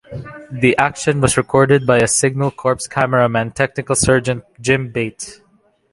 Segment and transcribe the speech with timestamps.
[0.51, 5.41] The action was recorded by a Signal Corps cameraman Technical Sergeant Jim Bates.